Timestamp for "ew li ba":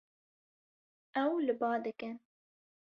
1.23-1.71